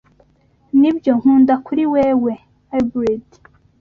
Nibyo 0.79 1.11
nkunda 1.19 1.53
kuri 1.65 1.83
wewe. 1.93 2.33
(Hybrid) 2.71 3.25